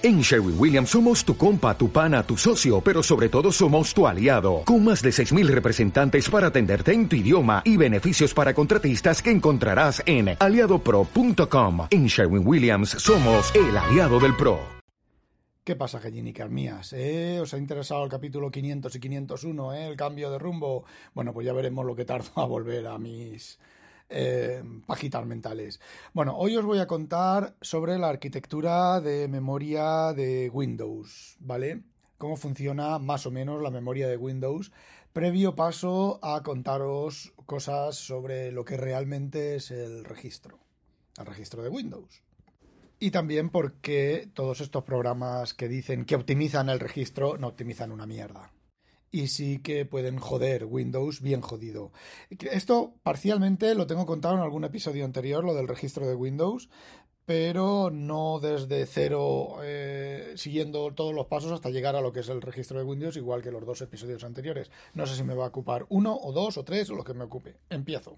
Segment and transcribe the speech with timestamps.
[0.00, 4.06] En Sherwin Williams somos tu compa, tu pana, tu socio, pero sobre todo somos tu
[4.06, 9.20] aliado, con más de 6.000 representantes para atenderte en tu idioma y beneficios para contratistas
[9.20, 11.88] que encontrarás en aliadopro.com.
[11.90, 14.60] En Sherwin Williams somos el aliado del PRO.
[15.64, 16.92] ¿Qué pasa, gallinicas mías?
[16.92, 17.40] ¿Eh?
[17.42, 19.88] ¿Os ha interesado el capítulo 500 y 501, eh?
[19.88, 20.84] el cambio de rumbo?
[21.12, 23.58] Bueno, pues ya veremos lo que tardo a volver a mis
[24.08, 25.80] eh, pajitas mentales.
[26.12, 31.82] Bueno, hoy os voy a contar sobre la arquitectura de memoria de Windows, ¿vale?
[32.16, 34.72] Cómo funciona más o menos la memoria de Windows.
[35.12, 40.58] Previo paso a contaros cosas sobre lo que realmente es el registro,
[41.18, 42.22] el registro de Windows.
[43.00, 48.06] Y también porque todos estos programas que dicen que optimizan el registro no optimizan una
[48.06, 48.52] mierda
[49.10, 51.92] y sí que pueden joder Windows bien jodido.
[52.30, 56.68] Esto parcialmente lo tengo contado en algún episodio anterior, lo del registro de Windows,
[57.28, 62.28] pero no desde cero, eh, siguiendo todos los pasos hasta llegar a lo que es
[62.30, 64.70] el registro de Windows, igual que los dos episodios anteriores.
[64.94, 67.12] No sé si me va a ocupar uno o dos o tres o lo que
[67.12, 67.58] me ocupe.
[67.68, 68.16] Empiezo.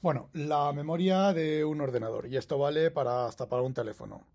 [0.00, 4.26] Bueno, la memoria de un ordenador, y esto vale para hasta para un teléfono.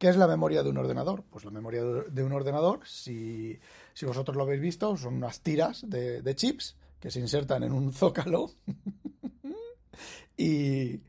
[0.00, 1.24] ¿Qué es la memoria de un ordenador?
[1.28, 3.60] Pues la memoria de un ordenador, si,
[4.06, 8.50] vosotros lo habéis visto, son unas tiras de, chips que se insertan en un zócalo.
[10.36, 11.00] y,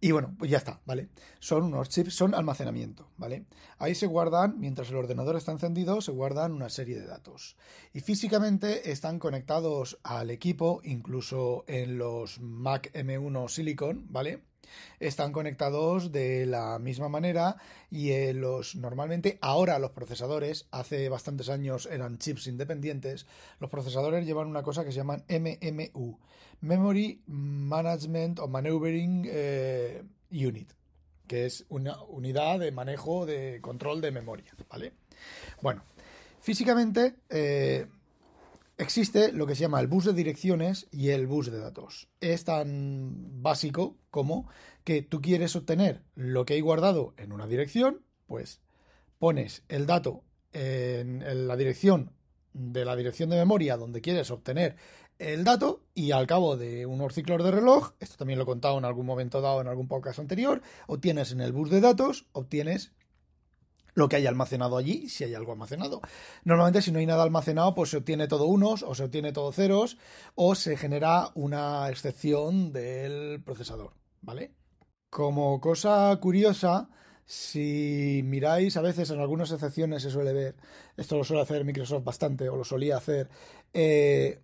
[0.00, 1.10] y bueno, pues ya está, ¿vale?
[1.38, 3.44] Son unos chips, son almacenamiento, ¿vale?
[3.78, 7.56] Ahí se guardan, mientras el ordenador está encendido, se guardan una serie de datos.
[7.92, 14.49] Y físicamente están conectados al equipo, incluso en los Mac M1 Silicon, ¿vale?
[14.98, 17.56] Están conectados de la misma manera
[17.90, 23.26] y eh, los normalmente ahora los procesadores hace bastantes años eran chips independientes
[23.58, 26.18] los procesadores llevan una cosa que se llaman MMU
[26.60, 30.72] Memory Management o Maneuvering eh, Unit
[31.26, 34.92] que es una unidad de manejo de control de memoria vale
[35.62, 35.82] bueno
[36.40, 37.86] físicamente eh,
[38.80, 42.08] existe lo que se llama el bus de direcciones y el bus de datos.
[42.20, 44.48] Es tan básico como
[44.84, 48.60] que tú quieres obtener lo que hay guardado en una dirección, pues
[49.18, 52.12] pones el dato en, la dirección
[52.52, 54.76] de la dirección de memoria donde quieres obtener
[55.18, 58.78] el dato y al cabo de unos ciclos de reloj, esto también lo he contado
[58.78, 62.92] en algún momento dado en algún podcast anterior, obtienes en el bus de datos, obtienes
[63.94, 66.00] lo que haya almacenado allí, si hay algo almacenado.
[66.44, 69.52] Normalmente si no hay nada almacenado, pues se obtiene todo unos o se obtiene todo
[69.52, 69.98] ceros
[70.34, 74.54] o se genera una excepción del procesador, ¿vale?
[75.08, 76.88] Como cosa curiosa,
[77.24, 80.56] si miráis a veces en algunas excepciones se suele ver,
[80.96, 83.28] esto lo suele hacer Microsoft bastante o lo solía hacer,
[83.72, 84.40] eh,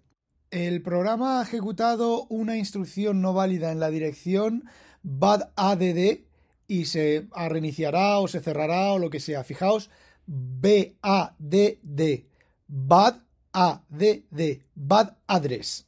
[0.51, 4.65] el programa ha ejecutado una instrucción no válida en la dirección
[5.03, 6.26] badadd
[6.69, 9.45] y se reiniciará o se cerrará o lo que sea.
[9.45, 9.91] Fijaos,
[10.27, 12.27] B-A-D-D,
[12.67, 13.23] bad
[13.53, 15.87] A-D-D, bad address,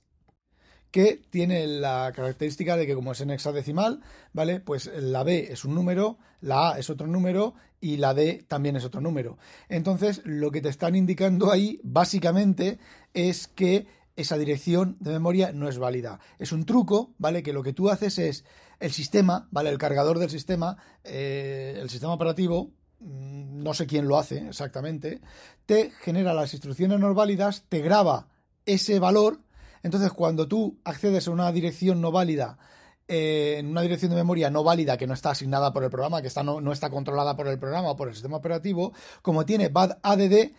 [0.91, 4.01] que tiene la característica de que como es en hexadecimal,
[4.33, 4.61] ¿vale?
[4.61, 8.77] Pues la B es un número, la A es otro número y la D también
[8.77, 9.39] es otro número.
[9.69, 12.79] Entonces, lo que te están indicando ahí, básicamente,
[13.13, 16.19] es que esa dirección de memoria no es válida.
[16.39, 17.43] Es un truco, ¿vale?
[17.43, 18.45] Que lo que tú haces es
[18.81, 19.71] el sistema, ¿vale?
[19.71, 25.21] El cargador del sistema, eh, el sistema operativo, mm, no sé quién lo hace exactamente,
[25.67, 28.29] te genera las instrucciones no válidas, te graba
[28.67, 29.41] ese valor.
[29.83, 32.59] Entonces, cuando tú accedes a una dirección no válida,
[33.07, 36.21] eh, en una dirección de memoria no válida que no está asignada por el programa,
[36.21, 39.47] que está, no, no, está controlada por el programa o por el sistema operativo, como
[39.47, 40.51] tiene bad add,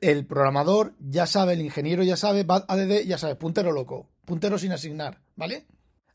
[0.00, 4.72] el programador ya sabe, el ingeniero ya sabe, ADD ya sabe, puntero loco, puntero sin
[4.72, 5.66] asignar, ¿vale?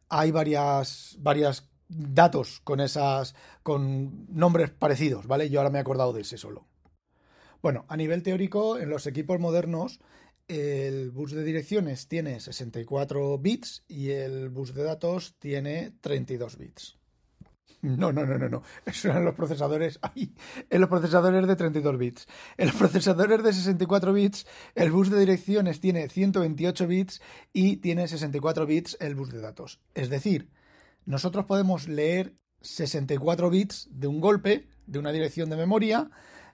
[0.09, 5.49] Hay varias, varias datos con esas, con nombres parecidos, ¿vale?
[5.49, 6.67] Yo ahora me he acordado de ese solo.
[7.61, 9.99] Bueno, a nivel teórico, en los equipos modernos,
[10.47, 16.98] el bus de direcciones tiene 64 bits y el bus de datos tiene 32 bits.
[17.81, 18.63] No, no, no, no, no.
[18.85, 20.00] Eso eran los procesadores.
[20.01, 20.34] Ay,
[20.69, 22.28] en los procesadores de 32 bits.
[22.57, 24.45] En los procesadores de 64 bits,
[24.75, 27.21] el bus de direcciones tiene 128 bits
[27.53, 29.80] y tiene 64 bits el bus de datos.
[29.94, 30.50] Es decir,
[31.06, 36.09] nosotros podemos leer 64 bits de un golpe, de una dirección de memoria,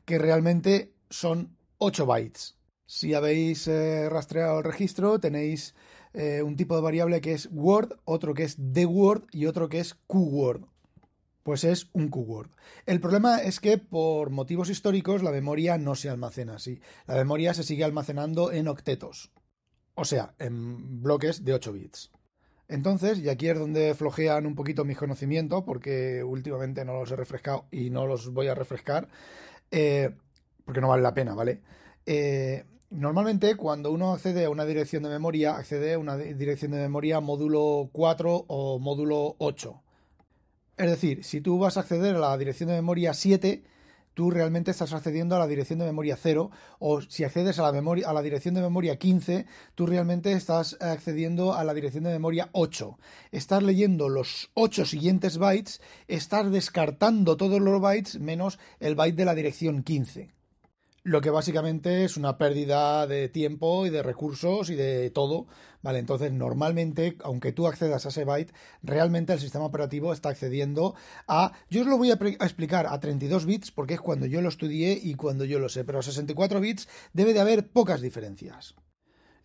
[0.05, 2.59] que realmente son 8 bytes.
[2.85, 5.73] Si habéis eh, rastreado el registro, tenéis
[6.13, 9.69] eh, un tipo de variable que es word, otro que es the word y otro
[9.69, 10.67] que es qword
[11.45, 12.49] pues es un QWORD.
[12.87, 16.81] El problema es que por motivos históricos la memoria no se almacena así.
[17.05, 19.31] La memoria se sigue almacenando en octetos,
[19.93, 22.11] o sea, en bloques de 8 bits.
[22.67, 27.15] Entonces, y aquí es donde flojean un poquito mis conocimientos, porque últimamente no los he
[27.15, 29.07] refrescado y no los voy a refrescar,
[29.69, 30.15] eh,
[30.65, 31.61] porque no vale la pena, ¿vale?
[32.07, 36.79] Eh, normalmente cuando uno accede a una dirección de memoria, accede a una dirección de
[36.79, 39.83] memoria módulo 4 o módulo 8.
[40.77, 43.63] Es decir, si tú vas a acceder a la dirección de memoria 7,
[44.13, 47.71] tú realmente estás accediendo a la dirección de memoria 0 o si accedes a la,
[47.71, 52.11] memoria, a la dirección de memoria 15, tú realmente estás accediendo a la dirección de
[52.11, 52.97] memoria 8.
[53.31, 59.25] Estás leyendo los 8 siguientes bytes, estás descartando todos los bytes menos el byte de
[59.25, 60.34] la dirección 15
[61.05, 65.45] lo que básicamente es una pérdida de tiempo y de recursos y de todo,
[65.83, 65.99] ¿vale?
[65.99, 70.95] Entonces, normalmente, aunque tú accedas a ese byte, realmente el sistema operativo está accediendo
[71.27, 74.49] a, yo os lo voy a, explicar a 32 bits porque es cuando yo lo
[74.49, 78.73] estudié y cuando yo lo sé, pero a 64 bits debe de haber pocas diferencias.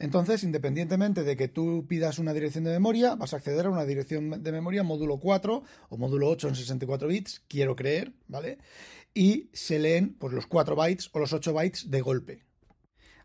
[0.00, 3.84] Entonces, independientemente de que tú pidas una dirección de memoria, vas a acceder a una
[3.84, 8.58] dirección de memoria módulo 4 o módulo 8 en 64 bits, quiero creer, ¿vale?
[9.14, 12.44] y se leen pues, los 4 bytes o los 8 bytes de golpe.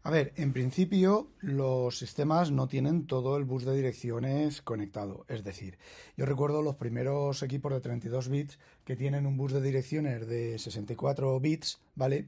[0.06, 5.26] A ver, en principio los sistemas no tienen todo el bus de direcciones conectado.
[5.28, 5.80] Es decir,
[6.16, 10.60] yo recuerdo los primeros equipos de 32 bits que tienen un bus de direcciones de
[10.60, 12.28] 64 bits, ¿vale?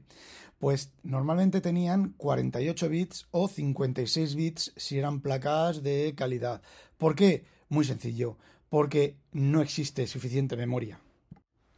[0.58, 6.62] Pues normalmente tenían 48 bits o 56 bits si eran placas de calidad.
[6.96, 7.44] ¿Por qué?
[7.68, 8.38] Muy sencillo,
[8.70, 10.98] porque no existe suficiente memoria.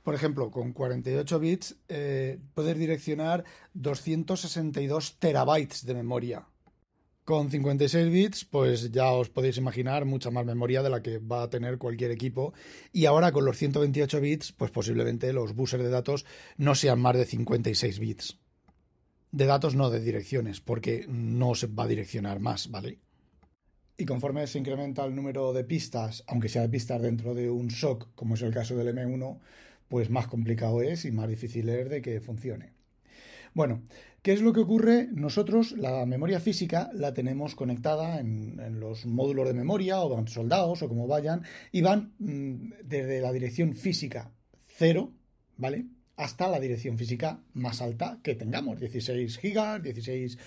[0.03, 3.45] Por ejemplo, con 48 bits eh, puedes direccionar
[3.75, 6.47] 262 terabytes de memoria.
[7.25, 11.43] Con 56 bits, pues ya os podéis imaginar mucha más memoria de la que va
[11.43, 12.55] a tener cualquier equipo.
[12.93, 16.25] Y ahora con los 128 bits, pues posiblemente los buses de datos
[16.57, 18.39] no sean más de 56 bits.
[19.31, 22.99] De datos, no de direcciones, porque no se va a direccionar más, ¿vale?
[23.97, 27.71] Y conforme se incrementa el número de pistas, aunque sea de pistas dentro de un
[27.71, 29.39] SOC, como es el caso del M1,
[29.91, 32.73] pues más complicado es y más difícil es de que funcione.
[33.53, 33.83] Bueno,
[34.23, 35.09] ¿qué es lo que ocurre?
[35.13, 40.83] Nosotros la memoria física la tenemos conectada en, los módulos de memoria o van soldados
[40.83, 41.43] o como vayan
[41.73, 44.33] y van mm, desde la dirección física
[44.77, 45.13] 0,
[45.57, 45.87] ¿vale?
[46.17, 50.39] hasta la dirección física más alta que tengamos, 16 gigas, 16,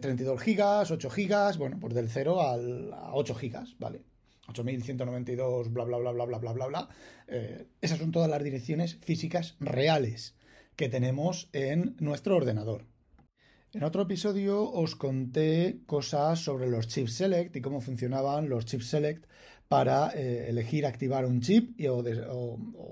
[0.00, 4.04] 32 gigas, 8 gigas, bueno, pues del 0 al, a 8 gigas, ¿vale?
[4.48, 6.88] 8192, bla, bla, bla, bla, bla, bla, bla, bla.
[7.26, 10.34] Eh, esas son todas las direcciones físicas reales
[10.76, 12.86] que tenemos en nuestro ordenador.
[13.72, 18.80] En otro episodio os conté cosas sobre los chip select y cómo funcionaban los chip
[18.80, 19.26] select
[19.68, 22.02] para eh, elegir activar un chip y, o,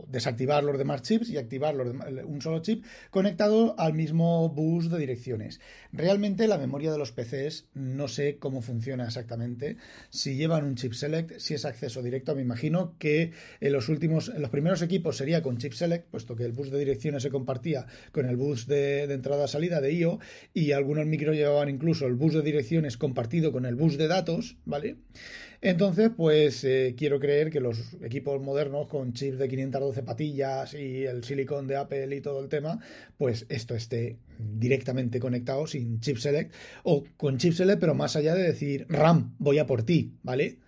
[0.08, 5.60] desactivar los demás chips y activar un solo chip conectado al mismo bus de direcciones.
[5.92, 9.78] Realmente la memoria de los PCs no sé cómo funciona exactamente.
[10.10, 14.28] Si llevan un chip select, si es acceso directo, me imagino que en los últimos,
[14.28, 17.30] en los primeros equipos sería con chip select, puesto que el bus de direcciones se
[17.30, 20.18] compartía con el bus de, entrada-salida de IO
[20.52, 24.56] y algunos micros llevaban incluso el bus de direcciones compartido con el bus de datos,
[24.66, 24.96] ¿vale?
[25.66, 31.04] Entonces, pues eh, quiero creer que los equipos modernos con chips de 512 patillas y
[31.04, 32.78] el silicon de Apple y todo el tema,
[33.18, 36.54] pues esto esté directamente conectado sin chip select
[36.84, 40.60] o con chip select, pero más allá de decir RAM, voy a por ti, ¿vale?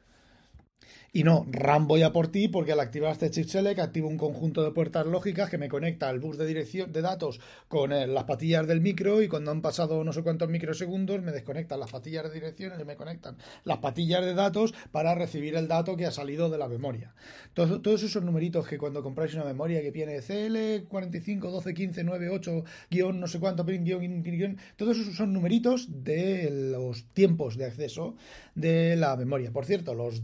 [1.11, 4.19] Y no, RAM voy a por ti porque al activar este chip select activo un
[4.19, 8.07] conjunto de puertas lógicas que me conecta al bus de dirección de datos con eh,
[8.07, 11.91] las patillas del micro y cuando han pasado no sé cuántos microsegundos me desconectan las
[11.91, 16.05] patillas de dirección y me conectan las patillas de datos para recibir el dato que
[16.05, 17.15] ha salido de la memoria.
[17.55, 22.05] Todos, todos esos numeritos que cuando compráis una memoria que tiene CL 45 12 15
[22.05, 27.57] 9 8 guion no sé cuánto guion, guion, todos esos son numeritos de los tiempos
[27.57, 28.15] de acceso
[28.55, 29.53] de la memoria.
[29.53, 30.23] Por cierto, los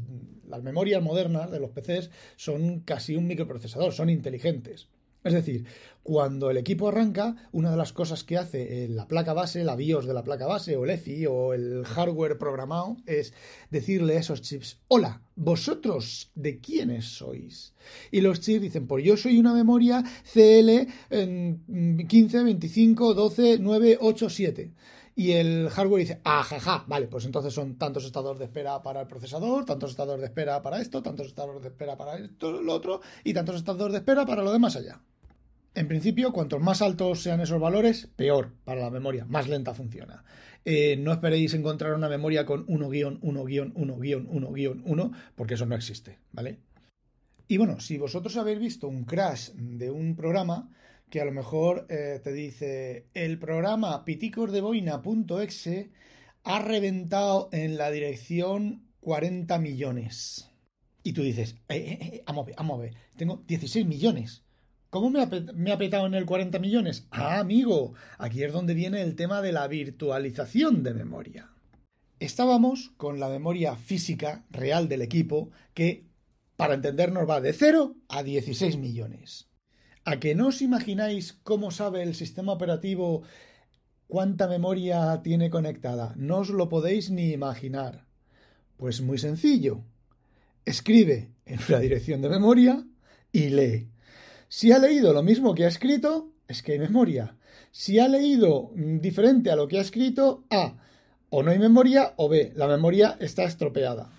[0.48, 4.88] las memorias modernas de los PCs son casi un microprocesador, son inteligentes.
[5.24, 5.64] Es decir,
[6.02, 10.06] cuando el equipo arranca, una de las cosas que hace la placa base, la BIOS
[10.06, 13.32] de la placa base, o el EFI, o el hardware programado, es
[13.70, 17.72] decirle a esos chips, hola, vosotros, ¿de quiénes sois?
[18.10, 23.98] Y los chips dicen, pues yo soy una memoria CL en 15, 25, 12, 9,
[24.02, 24.72] 8, 7
[25.16, 29.02] y el hardware dice, ajaja, ah, vale, pues entonces son tantos estados de espera para
[29.02, 32.72] el procesador, tantos estados de espera para esto, tantos estados de espera para esto, lo
[32.72, 35.00] otro, y tantos estados de espera para lo demás allá.
[35.76, 40.24] En principio, cuantos más altos sean esos valores, peor para la memoria, más lenta funciona.
[40.64, 46.60] Eh, no esperéis encontrar una memoria con 1-1-1-1-1, porque eso no existe, ¿vale?
[47.46, 50.70] Y bueno, si vosotros habéis visto un crash de un programa,
[51.10, 55.90] que a lo mejor eh, te dice el programa piticosdeboina.exe
[56.44, 60.50] ha reventado en la dirección 40 millones.
[61.02, 64.42] Y tú dices, eh, eh, eh, vamos vamos a ver, tengo 16 millones.
[64.90, 67.06] ¿Cómo me ha, me ha petado en el 40 millones?
[67.10, 71.50] Ah, amigo, aquí es donde viene el tema de la virtualización de memoria.
[72.20, 76.06] Estábamos con la memoria física real del equipo que,
[76.56, 79.50] para entendernos, va de 0 a 16 millones.
[80.06, 83.22] ¿A que no os imagináis cómo sabe el sistema operativo
[84.06, 86.12] cuánta memoria tiene conectada?
[86.16, 88.04] No os lo podéis ni imaginar.
[88.76, 89.80] Pues muy sencillo.
[90.66, 92.84] Escribe en una dirección de memoria
[93.32, 93.88] y lee.
[94.48, 97.38] Si ha leído lo mismo que ha escrito, es que hay memoria.
[97.70, 100.76] Si ha leído diferente a lo que ha escrito, A,
[101.30, 104.12] o no hay memoria, o B, la memoria está estropeada.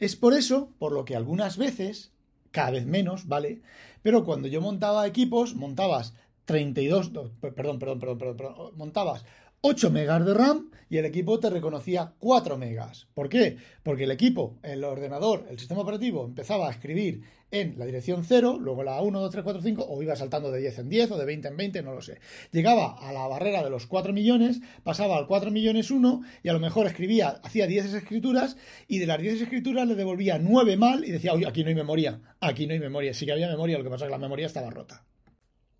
[0.00, 2.10] Es por eso, por lo que algunas veces,
[2.54, 3.60] cada vez menos, ¿vale?
[4.02, 9.24] Pero cuando yo montaba equipos, montabas 32, perdón, perdón, perdón, perdón, montabas
[9.66, 13.08] 8 megas de RAM y el equipo te reconocía 4 megas.
[13.14, 13.56] ¿Por qué?
[13.82, 18.58] Porque el equipo, el ordenador, el sistema operativo empezaba a escribir en la dirección 0,
[18.60, 21.16] luego la 1, 2, 3, 4, 5, o iba saltando de 10 en 10 o
[21.16, 22.18] de 20 en 20, no lo sé.
[22.52, 26.52] Llegaba a la barrera de los 4 millones, pasaba al 4 millones 1 y a
[26.52, 31.06] lo mejor escribía, hacía 10 escrituras y de las 10 escrituras le devolvía 9 mal
[31.06, 33.14] y decía, oye, aquí no hay memoria, aquí no hay memoria.
[33.14, 35.06] Sí que había memoria, lo que pasa es que la memoria estaba rota.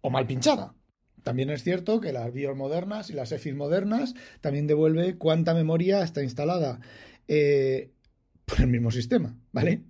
[0.00, 0.74] O mal pinchada.
[1.24, 6.02] También es cierto que las BIOS modernas y las EFIS modernas también devuelve cuánta memoria
[6.02, 6.80] está instalada
[7.26, 7.90] eh,
[8.44, 9.82] por el mismo sistema, ¿vale?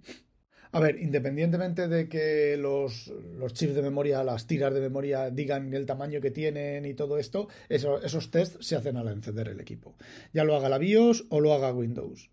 [0.71, 3.13] A ver, independientemente de que los,
[3.53, 7.49] chips de memoria, las tiras de memoria digan el tamaño que tienen y todo esto,
[7.69, 9.97] esos tests se hacen al encender el equipo.
[10.33, 12.31] Ya lo haga la BIOS o lo haga Windows.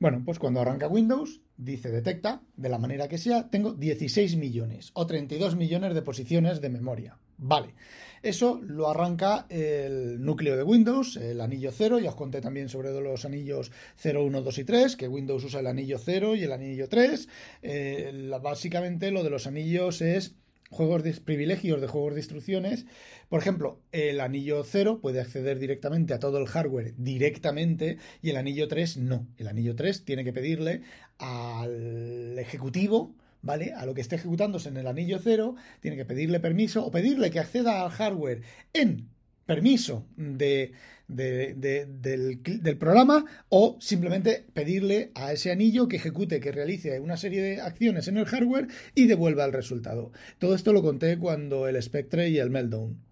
[0.00, 4.90] Bueno, pues cuando arranca Windows, dice detecta, de la manera que sea, tengo 16 millones
[4.94, 7.18] o 32 millones de posiciones de memoria.
[7.38, 7.74] Vale.
[8.22, 11.98] Eso lo arranca el núcleo de Windows, el anillo 0.
[11.98, 15.60] Ya os conté también sobre los anillos 0, 1, 2 y 3, que Windows usa
[15.60, 17.28] el anillo 0 y el anillo 3.
[17.62, 20.36] Eh, básicamente lo de los anillos es
[20.70, 22.86] juegos de privilegios de juegos de instrucciones.
[23.28, 28.36] Por ejemplo, el anillo 0 puede acceder directamente a todo el hardware directamente y el
[28.36, 29.26] anillo 3 no.
[29.36, 30.82] El anillo 3 tiene que pedirle
[31.18, 33.14] al ejecutivo
[33.44, 33.72] ¿vale?
[33.74, 37.30] A lo que esté ejecutándose en el anillo cero, tiene que pedirle permiso o pedirle
[37.30, 39.10] que acceda al hardware en
[39.46, 40.72] permiso de,
[41.06, 47.60] del, programa o simplemente pedirle a ese anillo que ejecute, que realice una serie de
[47.60, 50.12] acciones en el hardware y devuelva el resultado.
[50.38, 53.02] Todo esto lo conté cuando el Spectre y el Meltdown.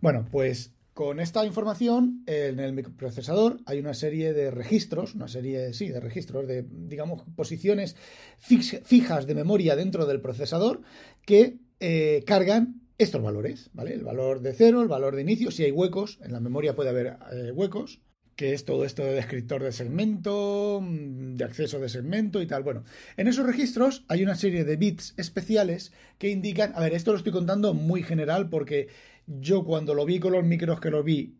[0.00, 5.74] Bueno, pues con esta información, en el microprocesador hay una serie de registros, una serie,
[5.74, 7.96] sí, de registros, de, digamos, posiciones
[8.38, 10.82] fijas de memoria dentro del procesador
[11.26, 13.92] que eh, cargan estos valores, ¿vale?
[13.94, 16.90] El valor de cero, el valor de inicio, si hay huecos, en la memoria puede
[16.90, 18.00] haber eh, huecos,
[18.36, 22.62] que es todo esto de descriptor de segmento, mm, de acceso de segmento y tal.
[22.62, 22.84] Bueno,
[23.16, 27.18] en esos registros hay una serie de bits especiales que indican, a ver, esto lo
[27.18, 28.88] estoy contando muy general porque
[29.26, 31.36] yo cuando lo vi con los micros que lo vi,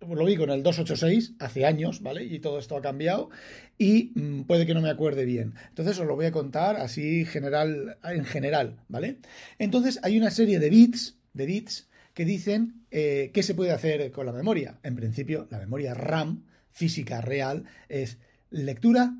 [0.00, 2.24] lo vi con el 286 hace años, ¿vale?
[2.24, 3.30] Y todo esto ha cambiado
[3.76, 5.54] y mm, puede que no me acuerde bien.
[5.68, 9.18] Entonces os lo voy a contar así general, en general, ¿vale?
[9.58, 14.10] Entonces hay una serie de bits, de bits que dicen eh, qué se puede hacer
[14.10, 14.78] con la memoria.
[14.82, 18.18] En principio, la memoria RAM física real es
[18.50, 19.16] lectura,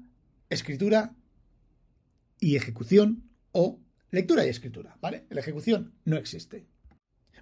[0.49, 1.15] escritura
[2.41, 5.25] y ejecución o lectura y escritura, ¿vale?
[5.31, 6.67] La ejecución no existe.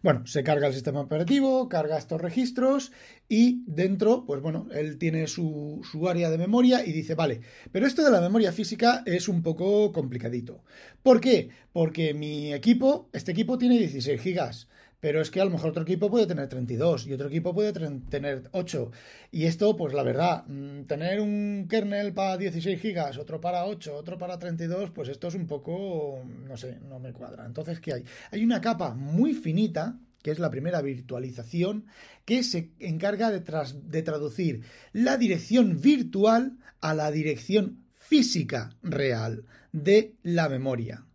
[0.02, 2.92] Bueno, se carga el sistema operativo, carga estos registros
[3.28, 7.40] y dentro, pues bueno, él tiene su, área de memoria y dice, vale,
[7.72, 10.62] pero esto de la memoria física es un poco complicadito.
[11.02, 11.50] ¿Por qué?
[11.72, 14.68] Porque mi equipo, este equipo tiene 16 gigas
[15.06, 17.72] pero es que a lo mejor otro equipo puede tener 32 y otro equipo puede
[17.72, 18.90] tener 8.
[19.30, 23.94] Y esto, pues la verdad, mm, tener un kernel para 16 gigas, otro para 8,
[23.94, 27.46] otro para 32, pues esto es un poco, no sé, no me cuadra.
[27.46, 28.04] Entonces, ¿qué hay?
[28.32, 31.86] Hay una capa muy finita que es la primera virtualización,
[32.24, 33.44] que se encarga de,
[33.84, 41.06] de traducir la dirección virtual a la dirección física real de la memoria.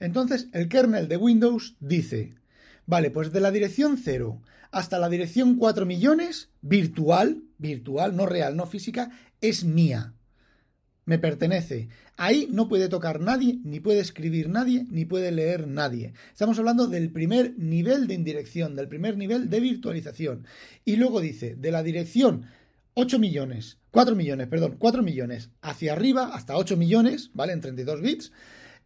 [0.00, 2.39] Entonces, el kernel de Windows dice,
[2.90, 4.42] Vale, pues de la dirección 0
[4.72, 10.14] hasta la dirección 4 millones, virtual, virtual, no real, no física, es mía.
[11.04, 11.88] Me pertenece.
[12.16, 16.14] Ahí no puede tocar nadie, ni puede escribir nadie, ni puede leer nadie.
[16.32, 20.44] Estamos hablando del primer nivel de indirección, del primer nivel de virtualización.
[20.84, 22.46] Y luego dice, de la dirección
[22.94, 27.52] 8 millones, 4 millones, perdón, 4 millones hacia arriba, hasta 8 millones, ¿vale?
[27.52, 28.32] En 32 bits,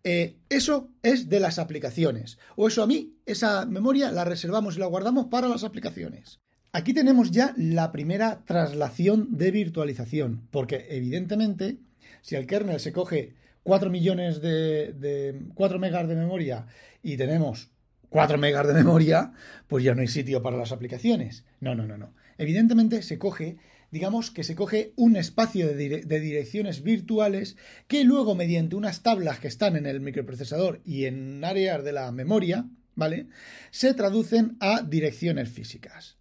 [0.04, 2.38] eh, eso es de las aplicaciones.
[2.56, 6.40] O eso a mí, esa memoria la reservamos y la guardamos para las aplicaciones.
[6.72, 11.78] Aquí tenemos ya la primera traslación de virtualización, porque evidentemente,
[12.20, 16.66] si el kernel se coge 4 millones de, de 4 megas de memoria
[17.02, 17.70] y tenemos
[18.10, 19.32] 4 megas de memoria,
[19.68, 21.44] pues ya no hay sitio para las aplicaciones.
[21.60, 22.12] No, no, no, no.
[22.38, 23.56] Evidentemente se coge,
[23.94, 29.46] digamos que se coge un espacio de, direcciones virtuales que luego mediante unas tablas que
[29.46, 33.28] están en el microprocesador y en áreas de la memoria, ¿vale?
[33.70, 36.18] Se traducen a direcciones físicas.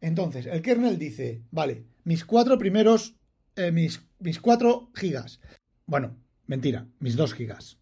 [0.00, 3.14] Entonces, el kernel dice, vale, mis cuatro primeros,
[3.54, 5.40] eh, mis, mis 4 gigas.
[5.86, 6.16] Bueno,
[6.48, 7.78] mentira, mis 2 gigas.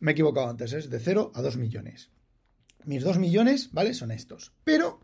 [0.00, 2.10] Me he equivocado antes, es de 0 a 2 millones.
[2.86, 3.92] Mis 2 millones, ¿vale?
[3.92, 4.54] Son estos.
[4.64, 5.00] Pero,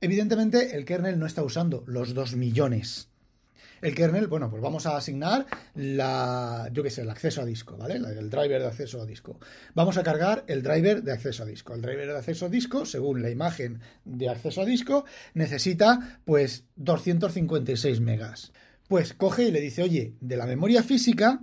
[0.00, 3.08] evidentemente, el kernel no está usando los 2 millones.
[3.80, 7.76] El kernel, bueno, pues vamos a asignar la, yo qué sé, el acceso a disco,
[7.76, 7.94] ¿vale?
[7.94, 9.38] El driver de acceso a disco.
[9.74, 11.74] Vamos a cargar el driver de acceso a disco.
[11.74, 16.64] El driver de acceso a disco, según la imagen de acceso a disco, necesita pues
[16.76, 18.52] 256 megas.
[18.88, 21.40] Pues coge y le dice, oye, de la memoria física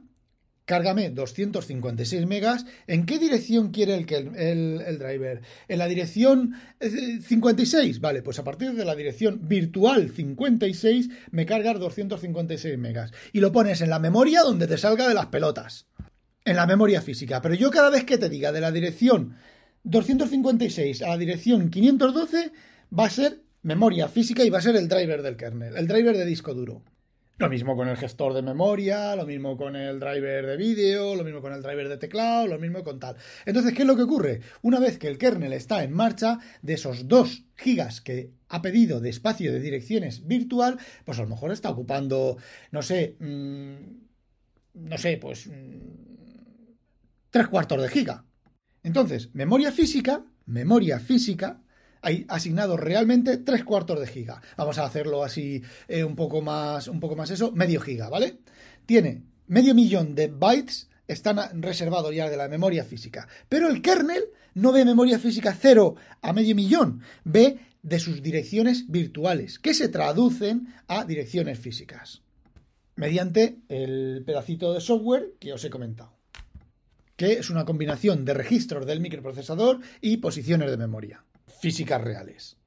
[0.66, 2.66] Cárgame 256 megas.
[2.88, 5.42] ¿En qué dirección quiere el, el, driver?
[5.68, 7.98] ¿En la dirección 56?
[7.98, 13.12] Eh, vale, pues a partir de la dirección virtual 56 me cargas 256 megas.
[13.32, 15.88] Y lo pones en la memoria donde te salga de las pelotas.
[16.44, 17.42] En la memoria física.
[17.42, 19.36] Pero yo cada vez que te diga de la dirección
[19.84, 22.52] 256 a la dirección 512
[22.98, 26.18] va a ser memoria física y va a ser el driver del kernel, el driver
[26.18, 26.84] de disco duro.
[27.38, 31.26] Lo mismo con el gestor de memoria, lo mismo con el driver de vídeo, lo
[31.26, 33.18] mismo con el driver de teclado, lo mismo con tal.
[33.46, 34.40] Entonces, ¿qué es lo que ocurre?
[34.62, 39.02] Una vez que el kernel está en marcha, de esos 2 gigas que ha pedido
[39.02, 42.38] de espacio de direcciones virtual, pues a lo mejor está ocupando,
[42.72, 43.76] no sé, mmm,
[44.76, 46.76] no sé, pues mmm,
[47.32, 48.24] tres cuartos de giga.
[48.82, 51.65] Entonces, memoria física, memoria física,
[52.06, 54.40] hay asignado realmente tres cuartos de giga.
[54.58, 58.38] Vamos a hacerlo así eh, un poco más, un poco más eso, medio giga, ¿vale?
[58.86, 63.28] Tiene medio millón de bytes están reservados ya de la memoria física.
[63.50, 68.86] Pero el kernel no ve memoria física cero a medio millón, ve de sus direcciones
[68.88, 72.22] virtuales, que se traducen a direcciones físicas,
[72.96, 76.14] mediante el pedacito de software que os he comentado,
[77.16, 81.24] que es una combinación de registros del microprocesador y posiciones de memoria
[81.66, 82.58] físicas reales.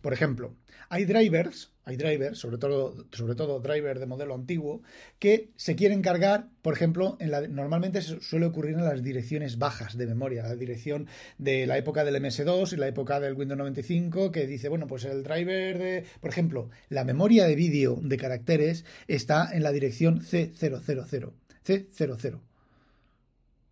[0.00, 0.54] Por ejemplo,
[0.88, 4.82] hay drivers, hay drivers, sobre todo, sobre todo drivers de modelo antiguo,
[5.18, 9.96] que se quieren cargar, por ejemplo, en la, normalmente suele ocurrir en las direcciones bajas
[9.98, 14.30] de memoria, la dirección de la época del MS2 y la época del Windows 95,
[14.30, 18.84] que dice, bueno, pues el driver de, por ejemplo, la memoria de vídeo de caracteres
[19.08, 21.32] está en la dirección C000.
[21.64, 22.40] C00.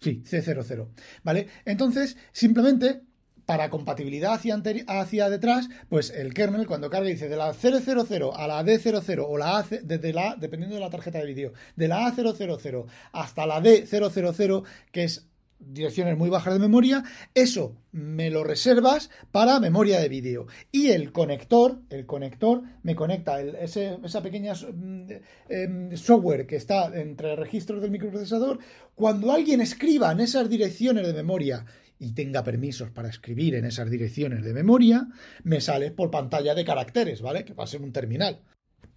[0.00, 0.88] Sí, C00.
[1.22, 1.46] ¿Vale?
[1.64, 3.02] Entonces, simplemente
[3.46, 8.64] para compatibilidad hacia, detrás, pues el kernel cuando carga dice de la 000 a la
[8.64, 12.86] D00 o la A, desde la dependiendo de la tarjeta de vídeo, de la A000
[13.12, 15.26] hasta la D000, que es
[15.58, 17.04] direcciones muy bajas de memoria,
[17.34, 20.46] eso me lo reservas para memoria de vídeo.
[20.72, 25.06] Y el conector, el conector me conecta esa pequeña mm,
[25.48, 28.58] em, software que está entre registros del microprocesador.
[28.94, 31.64] Cuando alguien escriba en esas direcciones de memoria
[31.98, 35.08] y tenga permisos para escribir en esas direcciones de memoria,
[35.42, 37.44] me sale por pantalla de caracteres, ¿vale?
[37.44, 38.40] Que va a ser un terminal.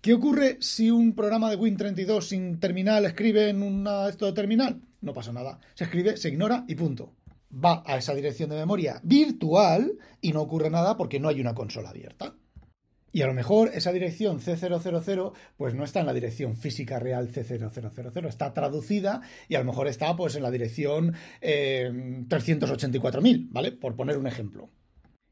[0.01, 4.81] ¿Qué ocurre si un programa de Win32 sin terminal escribe en una esto de terminal?
[5.01, 5.59] No pasa nada.
[5.73, 7.13] Se escribe, se ignora y punto.
[7.53, 11.55] Va a esa dirección de memoria virtual y no ocurre nada porque no hay una
[11.55, 12.35] consola abierta.
[13.17, 17.27] Y a lo mejor esa dirección C000 pues no está en la dirección física real
[17.29, 21.89] C0000, está traducida y a lo mejor está pues en la dirección eh,
[22.27, 23.71] 384.000, ¿vale?
[23.71, 24.69] Por poner un ejemplo.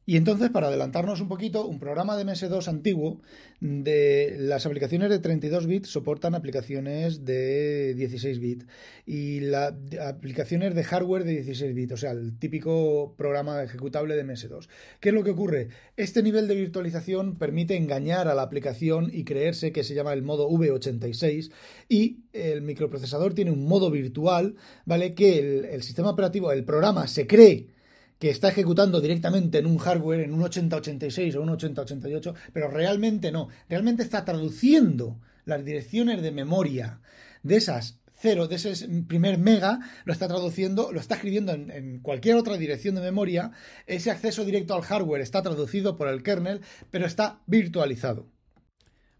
[0.08, 3.22] Y entonces, para adelantarnos un poquito, un programa de MS2 antiguo
[3.60, 8.68] de las aplicaciones de 32 bits soportan aplicaciones de 16 bits
[9.08, 14.26] y las aplicaciones de hardware de 16 bits, o sea, el típico programa ejecutable de
[14.26, 14.68] MS2.
[15.00, 15.70] ¿Qué es lo que ocurre?
[15.98, 20.22] Este nivel de virtualización permite engañar a la aplicación y creerse que se llama el
[20.22, 21.52] modo V86
[21.90, 25.16] y el microprocesador tiene un modo virtual, ¿vale?
[25.16, 27.75] Que el, el sistema operativo, el programa se cree
[28.20, 33.32] que está ejecutando directamente en un hardware, en un 8086 o un 8088, pero realmente
[33.32, 33.50] no.
[33.70, 37.02] Realmente está traduciendo las direcciones de memoria
[37.44, 42.00] de esas cero, de ese primer mega, lo está traduciendo, lo está escribiendo en, en,
[42.00, 43.52] cualquier otra dirección de memoria.
[43.86, 48.32] Ese acceso directo al hardware está traducido por el kernel, pero está virtualizado.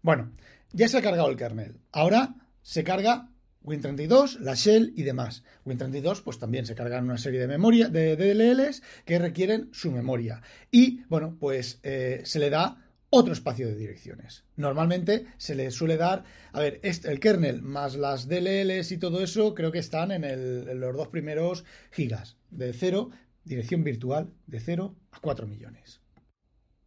[0.02, 0.32] Bueno,
[0.72, 1.78] ya se ha cargado el kernel.
[1.92, 3.30] Ahora se carga
[3.66, 5.42] Win32, la shell y demás.
[5.66, 10.40] Win32 pues también se cargan una serie de memoria de DLLs que requieren su memoria
[10.70, 14.44] y bueno pues eh, se le da otro espacio de direcciones.
[14.56, 19.22] Normalmente se le suele dar, a ver, este, el kernel más las DLLs y todo
[19.22, 23.10] eso creo que están en, el, en los dos primeros gigas, de 0
[23.46, 26.00] dirección virtual de 0 a 4 millones.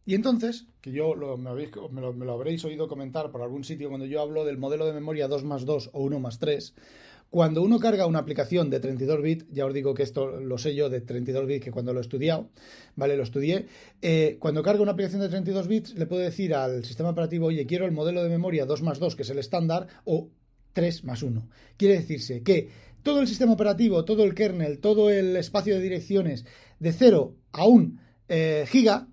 [0.06, 4.06] Y entonces, que yo me, lo, me, lo, habréis oído comentar por algún sitio cuando
[4.06, 6.74] yo hablo del modelo de memoria 2 más 2 o 1 más 3,
[7.28, 10.74] cuando uno carga una aplicación de 32 bits, ya os digo que esto lo sé
[10.74, 12.50] yo de 32 bits, que cuando lo he estudiado,
[12.96, 13.16] ¿vale?
[13.16, 13.66] Lo estudié.
[14.02, 17.66] Eh, cuando carga una aplicación de 32 bits, le puedo decir al sistema operativo, oye,
[17.66, 20.30] quiero el modelo de memoria 2 más 2, que es el estándar, o
[20.72, 21.48] 3 más 1.
[21.76, 22.68] Quiere decirse que
[23.04, 26.44] todo el sistema operativo, todo el kernel, todo el espacio de direcciones
[26.80, 27.92] de 0 a 1
[28.28, 29.08] eh, giga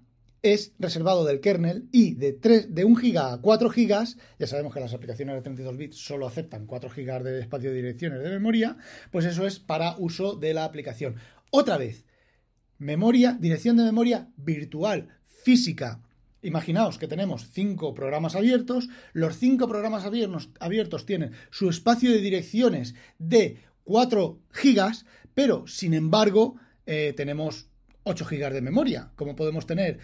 [0.54, 4.74] es reservado del kernel y de, 3, de 1 giga a 4 gigas, ya sabemos
[4.74, 8.30] que las aplicaciones de 32 bits solo aceptan 4 gigas de espacio de direcciones de
[8.30, 8.78] memoria,
[9.12, 11.16] pues eso es para uso de la aplicación.
[11.52, 12.06] Otra vez,
[12.78, 16.02] memoria, dirección de memoria virtual, física.
[16.42, 22.20] Imaginaos que tenemos 5 programas abiertos, los 5 programas abiertos, abiertos tienen su espacio de
[22.20, 27.67] direcciones de 4 gigas, pero sin embargo eh, tenemos
[28.08, 30.00] 8 GB de memoria, como podemos tener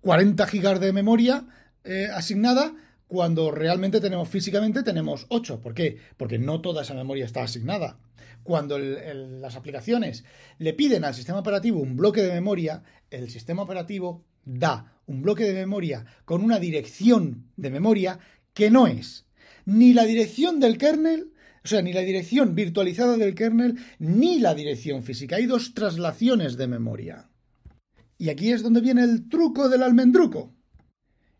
[0.00, 1.46] 40 em, GB de memoria
[1.84, 2.74] eh, asignada
[3.06, 5.60] cuando realmente tenemos físicamente tenemos 8.
[5.60, 5.98] ¿Por qué?
[6.16, 7.98] Porque no toda esa memoria está asignada.
[8.42, 10.24] Cuando las aplicaciones
[10.58, 15.44] le piden al sistema operativo un bloque de memoria, el sistema operativo da un bloque
[15.44, 18.18] de memoria con una dirección de memoria
[18.52, 19.24] que no es
[19.64, 21.32] ni la dirección del kernel
[21.64, 25.36] o sea, ni la dirección virtualizada del kernel ni la dirección física.
[25.36, 27.30] Hay dos traslaciones de memoria.
[28.18, 30.54] Y aquí es donde viene el truco del almendruco.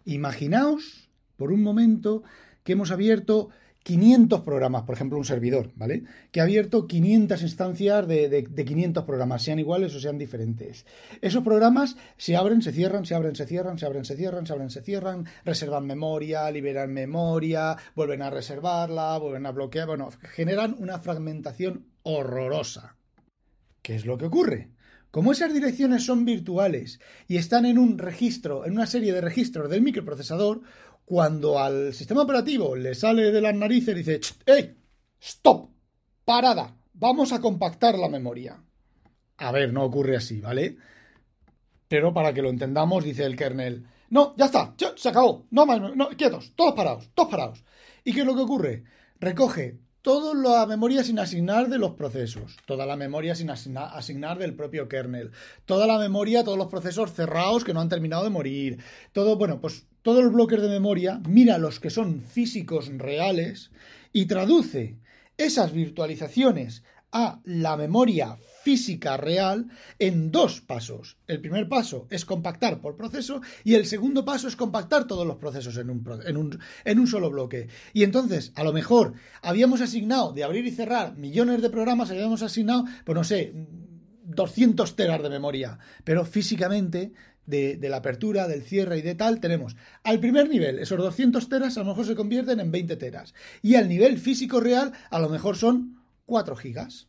[0.06, 2.22] Imaginaos, por un momento,
[2.62, 3.50] que hemos abierto
[3.84, 6.04] 500 programas, por ejemplo, un servidor, ¿vale?
[6.32, 10.86] Que ha abierto 500 instancias de, de, 500 programas, sean iguales o sean diferentes.
[11.20, 14.52] Esos programas se abren, se cierran, se abren, se cierran, se abren, se cierran, se
[14.54, 20.74] abren, se cierran, reservan memoria, liberan memoria, vuelven a reservarla, vuelven a bloquear, bueno, generan
[20.78, 22.96] una fragmentación horrorosa.
[23.82, 24.70] ¿Qué es lo que ocurre?
[25.10, 29.70] Como esas direcciones son virtuales y están en un registro, en una serie de registros
[29.70, 30.62] del microprocesador,
[31.04, 34.76] cuando al sistema operativo le sale de las narices y dice, ¡Ey!
[35.20, 35.70] ¡Stop!
[36.24, 36.76] ¡Parada!
[36.94, 38.62] Vamos a compactar la memoria.
[39.38, 40.76] A ver, no ocurre así, ¿vale?
[41.88, 45.80] Pero para que lo entendamos, dice el kernel, no, ya está, se acabó, no más,
[45.96, 47.64] no, quietos, todos parados, todos parados.
[48.04, 48.84] ¿Y qué es lo que ocurre?
[49.18, 54.54] Recoge toda la memoria sin asignar de los procesos, toda la memoria sin asignar del
[54.54, 55.32] propio kernel,
[55.64, 58.78] toda la memoria, todos los procesos cerrados que no han terminado de morir,
[59.12, 63.70] todo, bueno, pues todos los bloques de memoria, mira los que son físicos reales
[64.12, 64.98] y traduce
[65.38, 71.16] esas virtualizaciones a la memoria física real en dos pasos.
[71.26, 75.36] El primer paso es compactar por proceso y el segundo paso es compactar todos los
[75.36, 77.68] procesos en un, en un, solo bloque.
[77.94, 82.42] Y entonces, a lo mejor, habíamos asignado de abrir y cerrar millones de programas, habíamos
[82.42, 83.54] asignado, pues no sé,
[84.24, 87.12] 200 teras de memoria, pero físicamente
[87.46, 91.76] de, la apertura, del cierre y de tal, tenemos al primer nivel, esos 200 teras
[91.76, 93.34] a lo mejor se convierten en 20 teras.
[93.62, 97.08] Y al nivel físico real, a lo mejor son 4 gigas.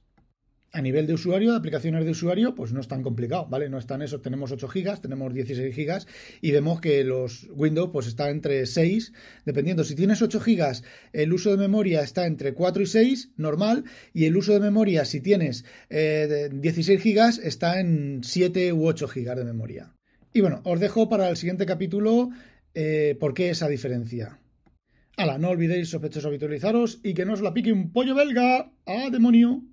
[0.71, 3.69] A nivel de usuario, de aplicaciones de usuario, pues no es tan complicado, ¿vale?
[3.69, 6.05] No están eso, tenemos 8 gigas, tenemos 16 gigas
[6.41, 9.13] y vemos que los Windows pues está entre 6,
[9.45, 9.85] dependiendo.
[9.85, 14.25] Si tienes 8 gigas, el uso de memoria está entre 4 y 6, normal, y
[14.25, 19.37] el uso de memoria, si tienes 16 eh, gigas, está en 7 u 8 gigas
[19.37, 19.95] de memoria.
[20.35, 22.29] Y bueno, os dejo para el siguiente capítulo
[22.73, 24.37] eh, por qué esa diferencia.
[25.15, 28.69] Hala, no olvidéis sospechosos habitualizaros y que no os la pique un pollo belga.
[28.85, 29.63] ¡Ah, demonio!